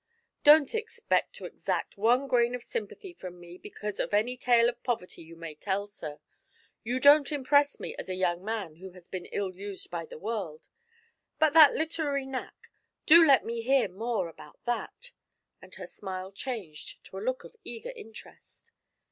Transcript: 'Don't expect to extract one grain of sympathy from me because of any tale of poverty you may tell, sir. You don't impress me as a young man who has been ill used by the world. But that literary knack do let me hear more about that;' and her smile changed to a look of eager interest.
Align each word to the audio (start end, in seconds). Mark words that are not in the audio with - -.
'Don't 0.43 0.73
expect 0.73 1.35
to 1.35 1.45
extract 1.45 1.95
one 1.95 2.27
grain 2.27 2.55
of 2.55 2.63
sympathy 2.63 3.13
from 3.13 3.39
me 3.39 3.55
because 3.55 3.99
of 3.99 4.15
any 4.15 4.35
tale 4.35 4.67
of 4.67 4.81
poverty 4.81 5.21
you 5.21 5.35
may 5.35 5.53
tell, 5.53 5.85
sir. 5.87 6.19
You 6.83 6.99
don't 6.99 7.31
impress 7.31 7.79
me 7.79 7.95
as 7.99 8.09
a 8.09 8.15
young 8.15 8.43
man 8.43 8.77
who 8.77 8.93
has 8.93 9.07
been 9.07 9.27
ill 9.27 9.53
used 9.53 9.91
by 9.91 10.05
the 10.07 10.17
world. 10.17 10.67
But 11.37 11.53
that 11.53 11.75
literary 11.75 12.25
knack 12.25 12.71
do 13.05 13.23
let 13.23 13.45
me 13.45 13.61
hear 13.61 13.87
more 13.87 14.27
about 14.27 14.59
that;' 14.65 15.11
and 15.61 15.75
her 15.75 15.85
smile 15.85 16.31
changed 16.31 17.03
to 17.03 17.19
a 17.19 17.21
look 17.21 17.43
of 17.43 17.55
eager 17.63 17.91
interest. 17.95 18.71